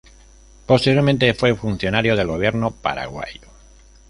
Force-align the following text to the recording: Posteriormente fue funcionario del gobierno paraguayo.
Posteriormente 0.65 1.35
fue 1.35 1.53
funcionario 1.53 2.15
del 2.15 2.25
gobierno 2.25 2.71
paraguayo. 2.71 3.47